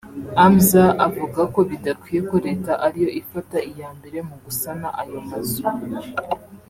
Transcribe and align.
Hamza 0.39 0.83
avuga 1.07 1.41
ko 1.53 1.59
bidakwiye 1.69 2.19
ko 2.29 2.35
leta 2.45 2.71
ariyo 2.85 3.09
ifata 3.21 3.57
iya 3.71 3.89
mbere 3.97 4.17
mu 4.27 4.35
gusana 4.43 4.87
ayo 5.01 5.19
mazu 5.29 5.63